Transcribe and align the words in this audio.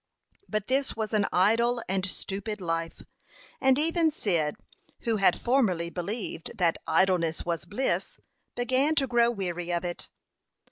But 0.49 0.65
this 0.65 0.95
was 0.95 1.13
an 1.13 1.27
idle 1.31 1.79
and 1.87 2.03
stupid 2.07 2.59
life; 2.59 3.03
and 3.61 3.77
even 3.77 4.09
Cyd, 4.09 4.55
who 5.01 5.17
had 5.17 5.39
formerly 5.39 5.91
believed 5.91 6.57
that 6.57 6.79
idleness 6.87 7.45
was 7.45 7.65
bliss, 7.65 8.17
began 8.55 8.95
to 8.95 9.05
grow 9.05 9.29
weary 9.29 9.71
of 9.71 9.85
it. 9.85 10.09